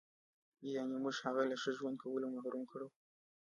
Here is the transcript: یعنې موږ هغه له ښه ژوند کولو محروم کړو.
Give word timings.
یعنې 0.75 0.95
موږ 1.03 1.15
هغه 1.25 1.43
له 1.49 1.55
ښه 1.61 1.71
ژوند 1.77 1.97
کولو 2.03 2.25
محروم 2.35 2.63
کړو. 2.71 2.87